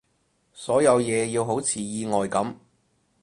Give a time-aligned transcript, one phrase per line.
[0.51, 2.55] 所有嘢要好似意外噉